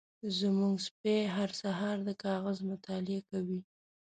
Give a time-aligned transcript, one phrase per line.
[0.39, 3.59] زمونږ سپی هر سهار د کاغذ مطالعه کوي.